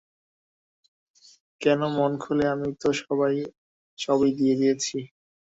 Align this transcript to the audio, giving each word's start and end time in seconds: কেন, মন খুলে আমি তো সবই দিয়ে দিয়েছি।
কেন, 1.61 1.81
মন 1.97 2.11
খুলে 2.23 2.45
আমি 2.53 2.69
তো 2.81 2.89
সবই 3.99 4.31
দিয়ে 4.37 4.55
দিয়েছি। 4.55 4.97